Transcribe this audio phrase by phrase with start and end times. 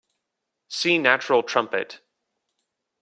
[0.67, 1.99] See natural trumpet.